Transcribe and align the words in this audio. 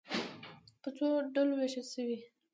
په 0.81 0.89
څو 0.97 1.07
ډلو 1.33 1.53
وویشل 1.55 1.85
شئ. 1.93 2.13